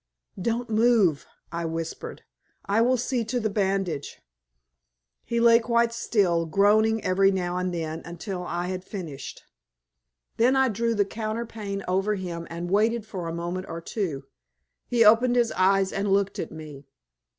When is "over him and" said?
11.87-12.71